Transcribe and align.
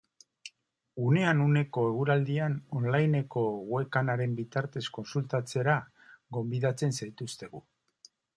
Unean-uneko 1.07 1.83
eguraldian 1.89 2.55
on 2.79 2.87
lineko 2.95 3.43
webkamararen 3.75 4.33
bitartez 4.41 4.83
kontsultatzera 4.97 5.77
gonbidatzen 6.39 6.99
zaituztegu. 7.01 7.63